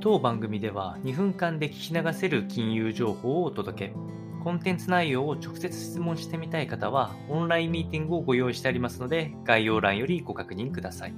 [0.00, 3.94] 当番組では2分間で聞き流せる金融情報をお届け。
[4.44, 11.14] コンテンツ内容を直接質問してみたい方は、オンラインミーティングをご用意してありますので、概要欄よりご確認ください。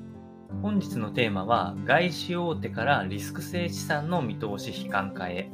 [0.63, 5.51] 本日のテーマは、外資大手からリスク性資産の見通し悲観化へ。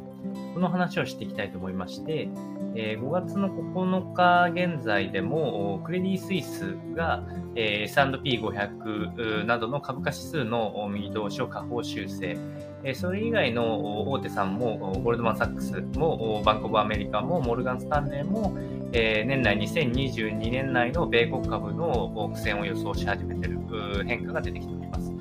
[0.55, 2.29] この話をしていきたいと思いまして、
[2.75, 7.23] え5月の9日現在でも、クレディ・スイスが、
[7.55, 12.37] え S&P500 などの株価指数の見通しを下方修正、
[12.85, 18.55] えそれ以外の大手さんも、ゴールドマン・サックスも、バンコブ・アメリカも、モルガン・スタンレーも、
[18.93, 23.59] え年内2022年内の米国株の苦戦を予想し始めている
[24.07, 25.16] 変化が出てきております。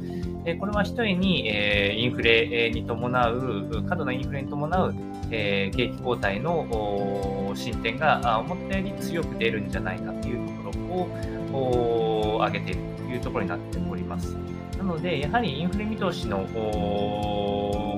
[0.53, 4.93] これは一重に、えインフレに伴う、過度なインフレに伴う、
[5.31, 11.09] え景気後退の進展が思ったより強く出るんじゃないかというとこ
[11.51, 14.35] ろを挙げているというところになっております。
[14.77, 16.45] なので、やはりインフレ見通しの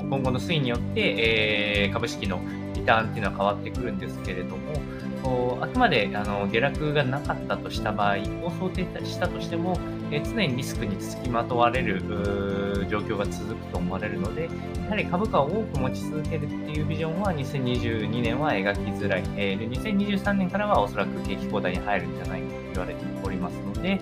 [0.10, 2.40] 今後の推移によって、え株式の
[2.88, 9.78] ターンっていうのは変わってくるんですけれども、あくまであの下落がなかったとした場合を想定したとしても、
[10.10, 14.50] え常にリスクにつきまとわれる状況が続くと思われるので、
[14.86, 19.24] やはり株価を多く持ち続けるっていうビジョンは2022年は描きづらい。
[19.36, 24.00] えー、で2023年からはおそらく景気後退に入るんじゃないかと言われておりますので、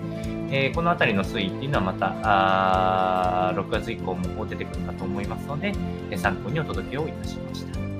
[0.50, 2.14] えー、このあたりの推移っていうのはまた
[3.48, 5.72] あ6月以降も出てくるかと思いますので、
[6.16, 7.95] 参考にお届けをいたしました。